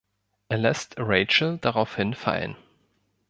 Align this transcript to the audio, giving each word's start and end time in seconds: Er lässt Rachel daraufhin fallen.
Er 0.49 0.57
lässt 0.57 0.95
Rachel 0.97 1.59
daraufhin 1.61 2.15
fallen. 2.15 2.55